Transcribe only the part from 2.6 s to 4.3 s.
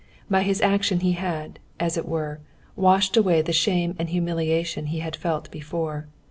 washed away the shame and